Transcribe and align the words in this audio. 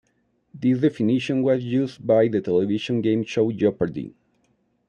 This 0.51 0.79
definition 0.79 1.43
was 1.43 1.63
used 1.63 2.03
by 2.07 2.27
the 2.27 2.41
television 2.41 3.01
game 3.01 3.23
show 3.23 3.51
Jeopardy! 3.51 4.15